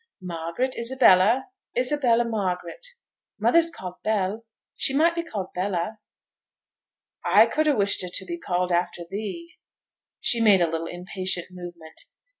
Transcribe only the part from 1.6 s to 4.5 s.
Isabella Margaret. Mother's called Bell.